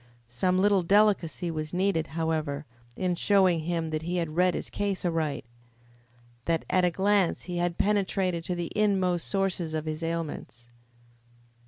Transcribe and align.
Some 0.25 0.57
little 0.57 0.81
delicacy 0.81 1.51
was 1.51 1.75
needed, 1.75 2.07
however, 2.17 2.65
in 2.95 3.13
showing 3.13 3.59
him 3.59 3.91
that 3.91 4.01
he 4.01 4.15
had 4.17 4.35
read 4.35 4.55
his 4.55 4.71
case 4.71 5.05
aright 5.05 5.45
that 6.45 6.65
at 6.71 6.83
a 6.83 6.89
glance 6.89 7.43
he 7.43 7.57
had 7.59 7.77
penetrated 7.77 8.43
to 8.45 8.55
the 8.55 8.71
inmost 8.75 9.27
sources 9.27 9.75
of 9.75 9.85
his 9.85 10.01
ailments. 10.01 10.69